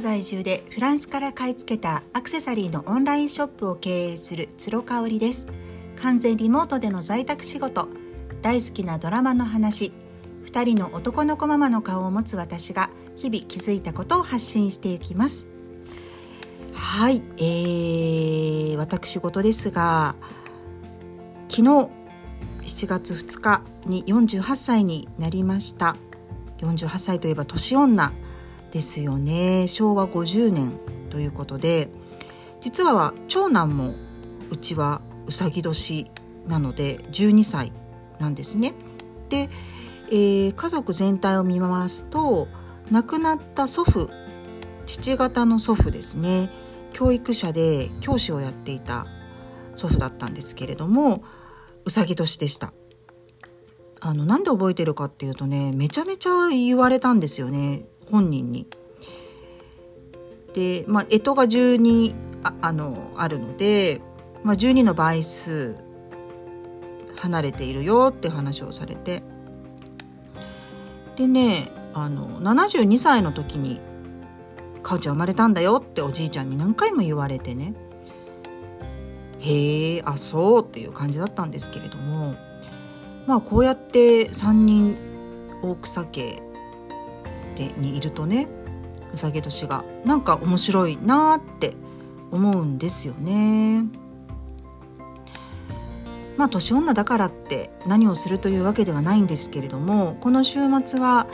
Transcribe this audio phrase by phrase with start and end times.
[0.00, 5.46] 在住でフランスから買い付けたアクセサリーのオンラインショップを経営する鶴香織です。
[5.96, 7.88] 完全リモートでの在宅仕事。
[8.42, 9.92] 大好きなドラマの話。
[10.44, 15.48] 2人の男の子ママの顔を持つ私が日々気づいたことを発信していきます。
[16.72, 20.16] はい、えー、私事ですが
[21.48, 21.90] 昨日
[22.62, 25.96] 7月2日に48歳になりました。
[26.58, 28.12] 48歳といえば年女。
[28.70, 30.78] ですよね昭和50年
[31.10, 31.88] ということで
[32.60, 33.94] 実は長男も
[34.50, 36.06] うちはうさぎ年
[36.46, 37.72] なので12歳
[38.18, 38.74] なんですね。
[39.28, 39.48] で、
[40.10, 42.48] えー、家族全体を見ますと
[42.90, 44.10] 亡くなった祖父
[44.86, 46.50] 父方の祖父ですね
[46.92, 49.06] 教育者で教師をやっていた
[49.74, 51.22] 祖父だったんですけれども
[51.84, 52.72] うさぎ年でした。
[54.02, 58.66] あのなんで覚えてるかっていうとねめちゃめちゃ言われたんですよね本人に。
[60.54, 64.00] で、まあ、干支が12ああのあるので、
[64.42, 65.76] まあ、12の倍数
[67.16, 69.22] 離れているよって話をされて。
[71.16, 73.80] でねあの72歳の時に
[74.82, 77.74] 「かおちゃん生まれたんだよ」っておじいちゃんに何回も言われてね。
[79.40, 82.36] へえあそうっていう感じだったんですけれども。
[83.26, 84.96] まあこうやって3人
[85.62, 86.42] 大草家
[87.54, 88.48] でにいるとね
[89.12, 91.74] うさぎ年がなんか面白いなって
[92.30, 93.84] 思うんですよね。
[96.36, 101.26] まあ年女だからって何をするというわけではないんですけれどもこの週末は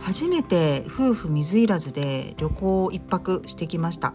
[0.00, 4.14] 初めて夫婦水入らずで旅行を1泊してきました。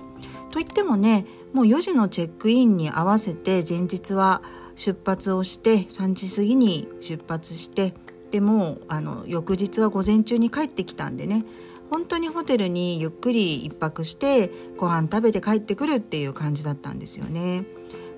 [0.51, 4.41] といってもねもう4時のチェックインに合わせて前日は
[4.75, 7.93] 出発をして3時過ぎに出発して
[8.31, 11.45] でもあの翌日は午前中に帰ってきたんでね
[11.89, 17.65] 本当にホテルにゆっくり一泊してご飯食べて帰ってくるっていう感じだったんですよね。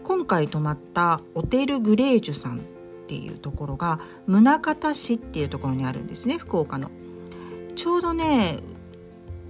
[0.04, 2.60] 今回泊まったオテルグレージュさんっ
[3.08, 6.90] ていうところが宗像市っていうところにあるんですね福岡の。
[7.76, 8.60] ちょうどね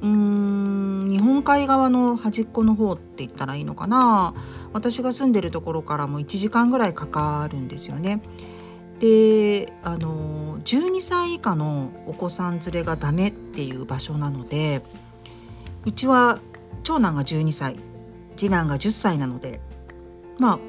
[0.01, 4.33] うーん日本海側の端っこの方って言ったらいいのかな
[4.73, 8.22] 私が住んでるところからも1時間ぐらいかかるんですよね。
[9.01, 14.84] であの12歳以下のお子さん連れがダメっていう場所なので
[15.85, 16.39] うちは
[16.84, 17.78] 長男が12歳
[18.38, 19.59] 次男が10歳なので
[20.38, 20.59] まあ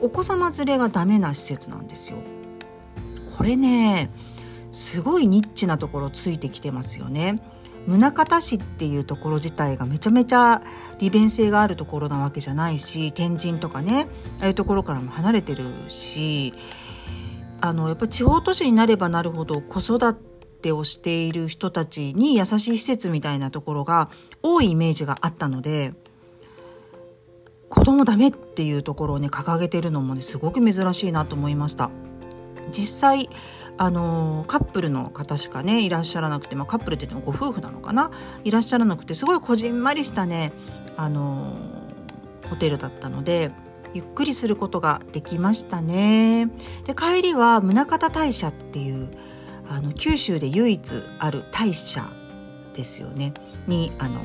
[0.00, 2.18] お子様連れがダメな施設なんですよ。
[3.38, 4.10] これね
[4.72, 7.40] すごいニッチなところついてきてますよね。
[7.86, 10.60] 宗像市っていうところ自体がめちゃめちゃ
[10.98, 14.08] 利便性があるところなわけじゃないし天神とかね
[14.40, 16.52] ああいうところからも離れてるし
[17.60, 24.10] あのやっぱ地方都市になればなるほど子育てをしている人たちに優しい施設みたいなところが
[24.42, 25.94] 多いイメージがあったので
[27.68, 31.90] 子供ダメっていうところをね掲げてるのもねすごく珍しいなと思いました。
[32.70, 33.28] 実際
[33.78, 38.10] あのカップルの方しかねいらっしゃらなくて、まあ、カップルって言ってもご夫婦なのかな？
[38.42, 40.52] いらっしゃらなくてすごいこじんまりしたね
[40.96, 41.54] あの
[42.48, 43.50] ホテルだったので
[43.94, 46.50] ゆっくりすることができましたね。
[46.84, 49.10] で帰りは宗像大社っていう
[49.68, 52.08] あの九州で唯一ある大社
[52.74, 53.32] ですよね
[53.66, 54.20] にあの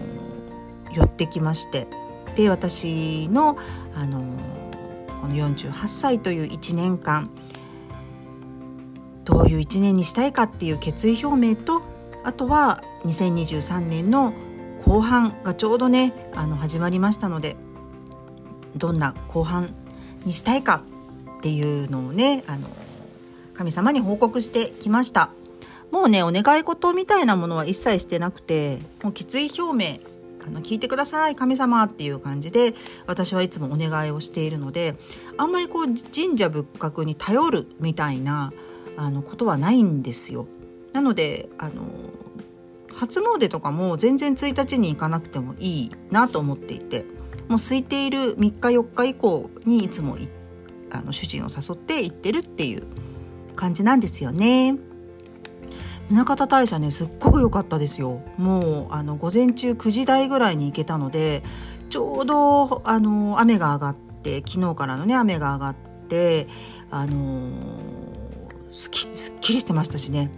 [0.93, 1.87] 寄ってきまして
[2.35, 3.57] で私の
[3.95, 4.21] あの
[5.21, 7.29] この48歳という1年間
[9.23, 11.81] どういう1年にしたいかっていう決意表明と
[12.23, 14.33] あとは2023年の
[14.85, 17.55] 後半がちょうどねあの始まりましたので
[18.75, 19.73] どんな後半
[20.25, 20.83] にしたいか
[21.39, 22.67] っていうのをねあの
[23.53, 25.29] 神様に報告してきました
[25.91, 29.99] もうねお願い事みたいなものは一切してなくてもう決意表明
[30.45, 32.73] あの聞いてください神様っていう感じで
[33.05, 34.95] 私はいつもお願いをしているので
[35.37, 38.53] あんまりこう神社仏閣に頼るみたいな
[38.97, 40.47] あのことはないんですよ。
[40.93, 41.83] なのであの
[42.93, 47.05] 初詣とかも全然1日に行かなくてもいいなと思っていて
[47.51, 50.17] もう空いている3日4日以降にいつも
[50.89, 52.83] あの主人を誘って行ってるっていう
[53.57, 54.77] 感じなんですよね。
[56.09, 58.21] 宗像大社ねすっごく良かったですよ。
[58.37, 61.43] もうあの午前中9時台ぐらいに行けたので
[61.89, 65.75] ちょうどあの雨が上がって昨日からのね雨が上がっ
[66.07, 66.47] て
[66.89, 67.51] あの
[68.71, 70.31] すきすっきりしてましたしね。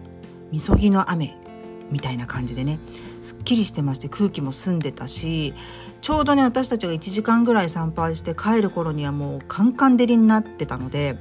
[0.51, 1.43] みそぎの雨。
[1.91, 2.80] みたいな感じでね
[3.21, 5.53] すっきりしてまして空気も澄んでたし
[6.01, 11.18] ちょうどね私たちが1時間ぐらい参拝して帰る頃にはもうカンカン照りになってたので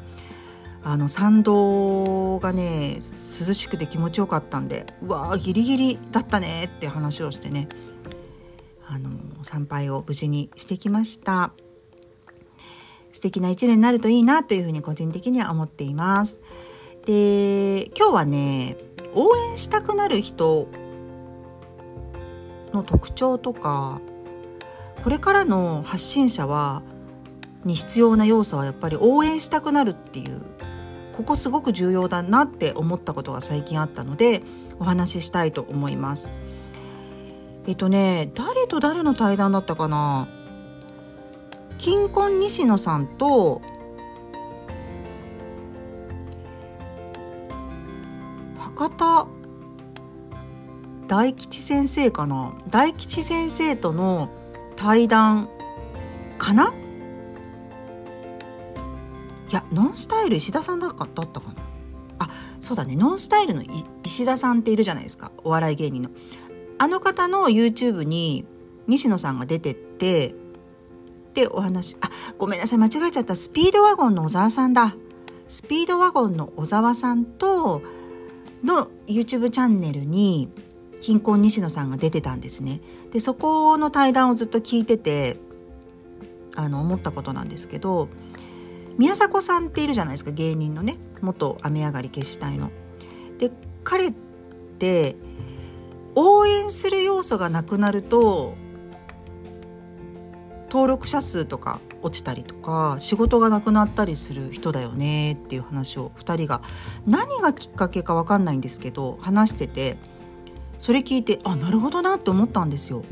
[0.85, 7.69] あの参道がね涼しくて気持ちよかったんでうわーギリギリだったねって話をしてね
[8.87, 9.11] あの
[9.45, 11.53] 参拝を無事にしてきました。
[13.13, 16.41] 素敵な一年になるといいなというふうに個人的には思っています。
[17.05, 18.77] で今日はね
[19.15, 20.69] 応援したくなる人
[22.73, 24.01] の特徴とか
[25.05, 26.83] これからの発信者は
[27.65, 30.43] に必要な要素はやっぱり応援したくなるっていう
[31.17, 34.43] ここすごく重要だなって思ったことが最近あったので
[34.79, 36.33] お話ししたいと思います。
[37.67, 40.27] えっとね誰と誰の対談だったかな？
[41.79, 43.61] 金婚西野さんと
[48.83, 49.29] 博多
[51.07, 52.53] 大吉先生かな？
[52.69, 54.29] 大吉先生との
[54.75, 55.49] 対談。
[56.37, 56.75] かな？
[59.51, 61.63] いやノンスタイル石田さんだかだったかな？
[62.19, 62.29] あ
[62.61, 62.97] そうだね。
[62.97, 63.63] ノンスタイルの
[64.03, 65.31] 石田さんっているじゃないですか。
[65.45, 66.11] お笑い芸人の。
[66.79, 68.45] あの方の YouTube に
[68.89, 70.35] 西野さんが出てって
[71.35, 72.79] でお話あごめんなさい。
[72.81, 73.37] 間違えちゃった。
[73.37, 74.97] スピードワゴンの小沢さんだ。
[75.47, 77.83] スピードワゴンの小沢さんと
[78.65, 80.49] の YouTube チャンネルに
[81.01, 82.81] 金婚西野さんが出てたんですね
[83.11, 85.37] でそこの対談をずっと聞いてて
[86.55, 88.09] あの思ったことなんですけど
[88.99, 92.71] 宮迫さんっているじゃないですか芸人のね元雨上がり決死隊の。
[93.39, 93.51] で
[93.85, 94.13] 彼っ
[94.79, 95.17] て
[96.15, 98.55] 応援する要素がなくなると
[100.73, 106.63] 登録者数とか落ちたりとか仕事がなくなったりする人だよねっていう話を2人が
[107.07, 109.99] 何がきっかけか分かんないんですけど話してて
[110.79, 113.05] それ聞いてあなるほどなって思ったんですよ。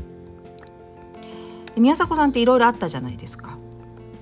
[1.77, 3.59] 宮迫さんっていろいろあったじゃないですか。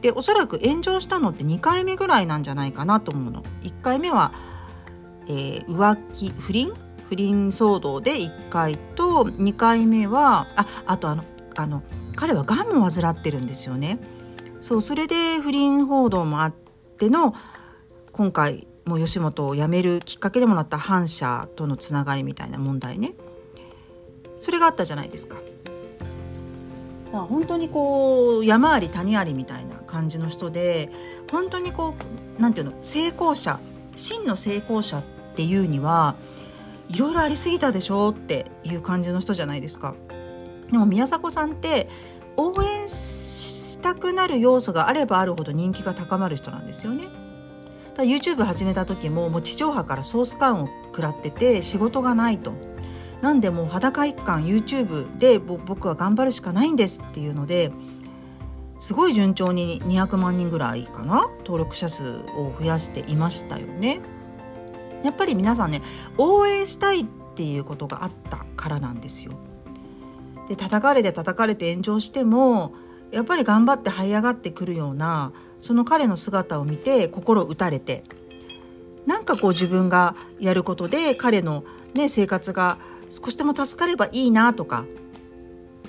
[0.02, 3.44] でおそらく炎上したのって2回目ぐらいなんじゃないかなと思うの。
[3.64, 4.34] 1回目は、
[5.28, 6.74] えー、浮気不倫？
[7.08, 11.24] 不倫騒動で1回と2回目はああとあの
[11.56, 11.82] あの
[12.20, 13.98] 彼はがんも患ってるんですよね。
[14.60, 16.54] そうそれで不倫報道もあっ
[16.98, 17.34] ての
[18.12, 23.14] 今回もう吉本を辞めるきっかけでもなった反社とのつながりみたいな問題ね
[24.38, 25.38] それがあったじゃないですか。
[27.14, 30.92] まあ、本当にこう山あり谷ありみたいな感じの人で
[31.32, 31.96] 本当にこ
[32.38, 33.62] うなんていうの成功者
[33.96, 35.04] 真の成功者っ
[35.38, 36.16] ていうには
[36.90, 39.96] いろいろありすぎたでしょっていう感じの人じゃないですか。
[40.72, 41.90] でも宮迫さんって
[42.38, 47.08] 応援したくなる要素があればあるほど人気が高まる人なんですよね。
[47.96, 52.54] だ YouTube 始めた時ももう地上波からソース感を食らってて仕事がないと。
[53.22, 57.74] なんでもう裸一貫 YouTube で僕は頑張るしかないんですっていうので
[58.80, 64.00] すごい順調に200万人ぐらいかな登録者数を増やしていましたよね。
[65.04, 65.82] やっぱり皆さんね
[66.18, 67.06] 応援したいっ
[67.36, 69.34] ていうことがあったからなんですよ。
[70.50, 72.74] で叩かれて叩かれて炎上しても
[73.12, 78.04] やっぱり頑張って這い上がってくるようなその彼の姿を見て心打たれて
[79.06, 81.64] なんかこう自分がやることで彼の、
[81.94, 82.78] ね、生活が
[83.10, 84.86] 少しでも助かればいいなとか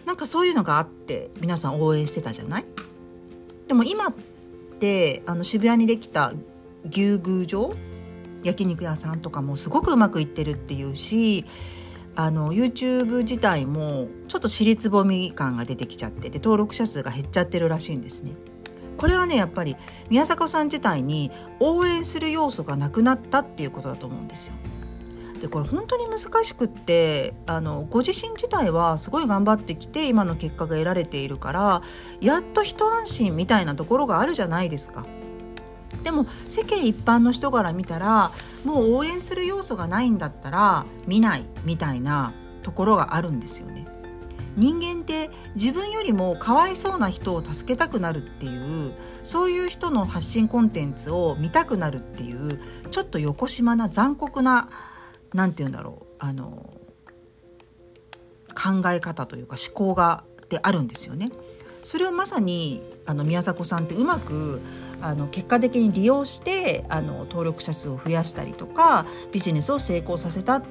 [0.07, 2.65] なんかそういうのがあって皆さん応援してたじゃない？
[3.69, 4.15] でも今っ
[4.79, 6.33] てあの渋谷にできた
[6.89, 7.75] 牛宮城
[8.43, 11.45] 焼肉屋さんとかもすごくうまくいってるっていうし
[12.17, 18.33] あの YouTube 自体もちょっと尻つぼみ感が出てきちゃってで登録者数が減っちゃってるらしいんですね。
[18.97, 19.77] これはねやっぱり
[20.11, 24.55] 宮迫さん自体に応援する要素がなくなったっていうことだと思うんですよ。
[25.41, 31.83] でこれ本当に難しくってあのご自身自体はすごい頑張ってきて今の結果が得られているから
[32.21, 35.07] やっと一安心みたいなところがあるじゃないですか。
[36.03, 38.31] でも世間一般の人から見たら
[38.65, 42.33] もう応援する要素がないんだったら見ないみたいな
[42.63, 43.87] ところがあるんですよね。
[44.57, 48.93] 人間って自分よりもかわいそうな人を助けたくなるっていう
[49.23, 54.69] そういう人の発信コンテンツを見たくなるっていうちょっと横島な残酷な
[55.33, 56.75] 何て言うんだろうあの
[58.55, 61.31] 考え方というか思考がであるんですよね。
[61.83, 64.61] それをまさにあの宮迫さんってうまく
[65.03, 70.63] あの結果的に利用してあの登録者数を増やしたりとかビジネスを成功させたっ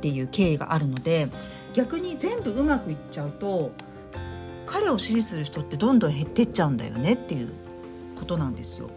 [0.00, 1.28] ていう経緯があるので
[1.72, 3.72] 逆に全部うまくいっちゃうと
[4.66, 7.52] 彼を支持する人ってどんどん減ってっちゃうんだよねっていう
[8.18, 8.90] ことなんですよ。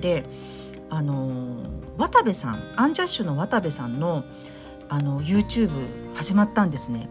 [0.00, 0.24] で
[0.90, 1.56] あの
[1.96, 4.24] 渡部さんアンジャッシュの渡部さんの
[4.88, 7.08] あの YouTube 始まったんですね。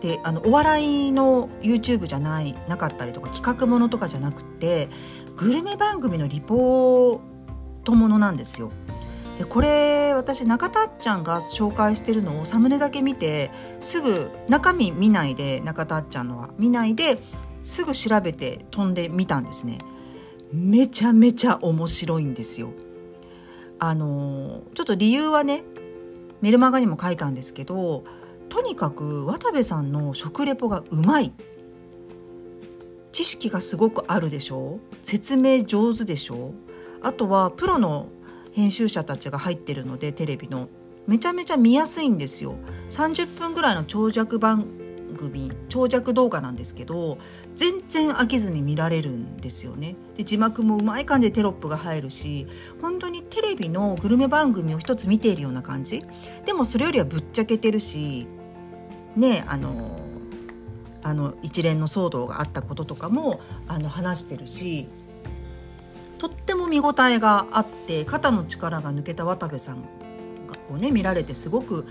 [0.00, 4.88] であのお笑いの YouTube じゃないなかったりとか企画ものとかじゃなくて
[5.36, 7.20] グルメ番組のリポー
[7.84, 8.72] トものなんですよ。
[9.38, 13.50] でこれ私中田あっちゃんが紹介してるのをサムネだけ見て
[13.80, 17.18] すぐ中身見ないで中田あっちゃんのは見ないで
[17.62, 19.78] すぐ調べて飛んでみたんですね
[20.54, 22.72] めちゃめちゃ面白いんですよ
[23.78, 25.64] あのちょっと理由はね
[26.40, 28.04] メルマガにも書いたんですけど
[28.56, 31.30] とにかく渡部さんの食レポがうまい。
[33.12, 36.54] 知識がすごくあるでしょ説明上手でしょ
[37.02, 38.08] あとはプロの
[38.52, 40.70] 編集者たちが入ってるのでテレビの。
[41.06, 42.56] めちゃめちゃ見やすいんですよ。
[42.88, 44.66] 30分ぐらいの長尺番
[45.18, 47.18] 組長尺動画なんですけど
[47.54, 49.96] 全然飽きずに見られるんですよね。
[50.16, 52.46] で字幕もうまい感じでテロップが入るし
[52.80, 56.02] 本当にテレビのグルメ番組を一つ見ているような感じ。
[56.46, 58.26] でもそれよりはぶっちゃけてるし
[59.16, 60.00] ねあの
[61.02, 64.88] あの一連の騒動があったこととかもあの話してるし
[66.18, 69.84] とっても見応えがあって肩の力が抜けた渡部さん
[70.70, 71.86] をね見られてすごく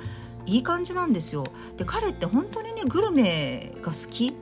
[0.46, 1.48] いい感じなんですよ。
[1.78, 4.34] で彼って本当にねグルメが好き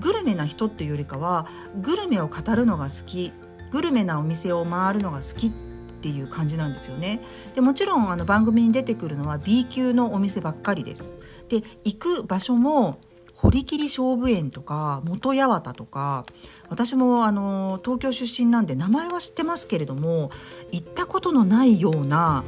[0.00, 1.46] グルメな人っていうよりかは
[1.80, 3.32] グルメを語るのが好き
[3.70, 5.52] グルメなお店を回るのが好きっ
[6.00, 7.20] ていう感じなんですよね。
[7.54, 11.14] でもちろんあの番組に出てくるのは B 級のお店ばっかりです。
[11.48, 12.98] で行く場所も
[13.34, 16.24] 堀切勝負園とか元八幡とか
[16.70, 20.30] 私もあの東京出身なんで名前は知ってますけれども
[20.72, 22.42] 行ったことのないような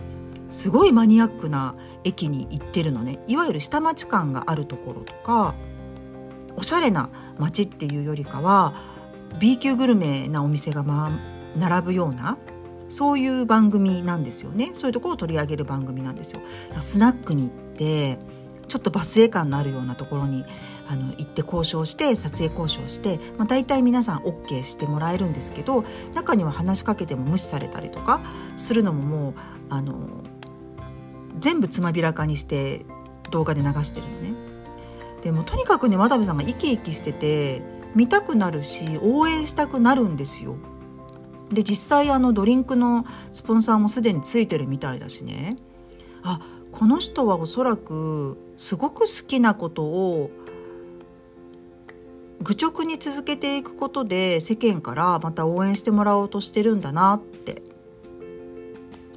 [0.48, 1.74] すごいマニアックな
[2.04, 5.54] 駅に行ってるのねいわゆる下町感があるところとか
[6.56, 8.74] おしゃれな街っていうよりかは
[9.38, 12.38] B 級グルメなお店が、まあ、並ぶような
[12.88, 16.40] そういう番組なんですよねそういうところを取り上げる番組なんですよ。
[16.80, 18.18] スナックに行って
[18.68, 20.44] ちょっとバスエ感のあるようなところに
[20.88, 28.20] あの行って交渉して撮影交渉して、まあ、大体皆さん OK してもらえるんですけど中には話しかけても無視されたりとか
[28.56, 29.35] するのももう
[29.70, 30.25] あの
[31.38, 32.87] 全部つまびらかにして
[33.30, 34.35] 動画で流してるのね。
[35.23, 37.62] でもとにかくね渡部さんが生き生きしてて
[37.94, 40.56] 見たくなるし応援したくなるんですよ。
[41.50, 45.56] で実際あのドリンクのスポンサーもすでについてるみたいだしね
[46.23, 46.40] あ
[46.73, 50.30] この人はおそらくすごく好きなことを
[52.42, 57.62] 愚直に続けていくことで世間からまた応援してもらおうとしてるんだなって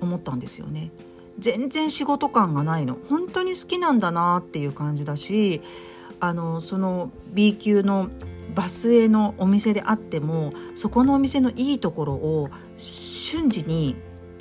[0.01, 0.91] 思ったんですよね。
[1.37, 5.61] 全然仕事感がないの本当に好きなんだなっていう感じだし
[6.19, 8.09] あのその B 級の
[8.55, 13.95] バスへのお店であってもそこのお店のいいところを瞬時に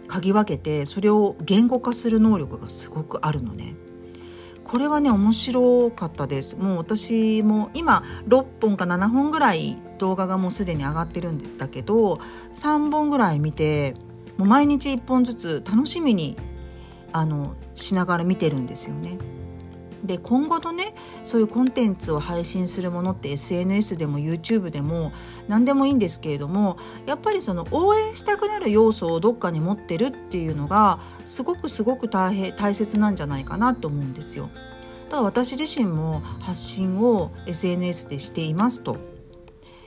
[0.09, 3.77] 嗅ぎ分けてそれを言語化する能力がすごくあるのね。
[4.69, 12.21] これはね面白かったですもう私も今6本か7本ぐらい動画がもうすでに上がってるんだけど
[12.53, 13.95] 3本ぐらい見て
[14.37, 16.37] もう毎日1本ずつ楽しみに
[17.13, 19.17] あのしながら見てるんですよね。
[20.05, 25.13] で今後のねそういうコンテンツを配信するものって SNS でも YouTube でも
[25.49, 34.51] 何でもいいんですけれどもやっぱりその応援したくなる要素をどっかに持ってるっていうのがすごくすごく大変大切なんじゃないかなと思うんですよ。
[35.09, 38.99] だから私自身も発信を SNS でしていますと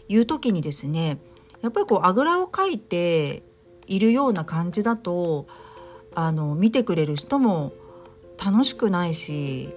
[0.09, 1.19] いう時にですね
[1.61, 3.43] やっぱりこうあぐらをかいて
[3.85, 5.47] いるような感じだと
[6.15, 7.71] あの見てくれる人も
[8.43, 9.69] 楽しくないし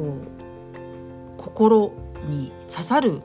[0.00, 1.92] こう心
[2.28, 3.20] に刺さる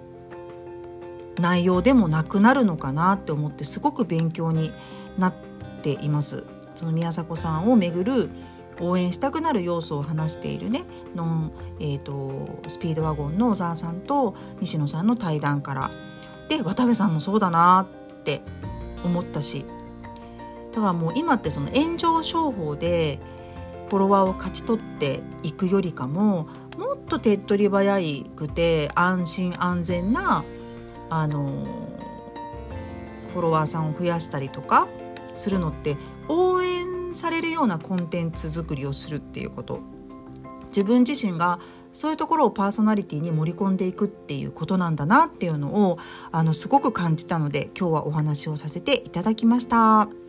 [1.39, 4.71] 内容でもなくなるのかなって思ってすごく勉強に
[5.17, 5.33] なっ
[5.81, 6.43] ています。
[6.75, 8.29] その宮迫さんをめぐる
[8.81, 10.83] 応援したくなる要素を話しているね
[11.15, 15.91] ノン、えーと、スピードワゴンの小沢さんと西野さんの対談から
[16.49, 17.87] で渡部さんもそうだな
[18.19, 18.41] って
[19.05, 19.65] 思ったし
[20.73, 23.21] だからもう今ってその炎上商法で
[23.87, 26.47] フォロワーを勝ち取っていくよりかも
[27.05, 27.99] と手っ取り早
[28.35, 30.43] くて安心安全な
[31.09, 31.65] あの
[33.33, 34.87] フォロワーさんを増やしたりとか
[35.33, 35.97] するのって
[36.27, 39.81] 応援されるようなコンテンツ作りをするっていうこと
[40.67, 41.59] 自分自身が
[41.93, 45.97] そういうところをパーソナリティに盛り込んでいくっていうことなんだなっていうのを
[46.31, 50.24] あのすごく感じたので今日はお話をさせていただきました。